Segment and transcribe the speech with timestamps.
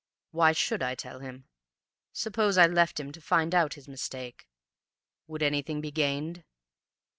[0.31, 1.45] Why should I tell him?
[2.11, 4.47] Suppose I left him to find out his mistake...
[5.27, 6.43] would anything be gained?